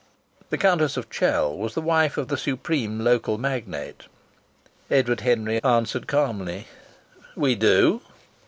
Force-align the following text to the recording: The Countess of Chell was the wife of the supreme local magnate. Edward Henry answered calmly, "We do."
The 0.49 0.57
Countess 0.57 0.97
of 0.97 1.11
Chell 1.11 1.55
was 1.55 1.75
the 1.75 1.79
wife 1.79 2.17
of 2.17 2.27
the 2.27 2.35
supreme 2.35 3.01
local 3.01 3.37
magnate. 3.37 4.07
Edward 4.89 5.19
Henry 5.19 5.61
answered 5.63 6.07
calmly, 6.07 6.65
"We 7.35 7.53
do." 7.53 8.01